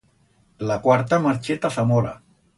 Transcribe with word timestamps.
La 0.71 0.79
cuarta 0.87 1.19
marché 1.27 1.59
ta 1.59 1.73
Zamora. 1.77 2.19